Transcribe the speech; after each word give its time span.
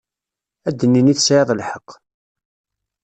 Ad 0.67 0.79
nini 0.91 1.13
tesɛiḍ 1.17 1.49
lḥeqq. 1.59 1.89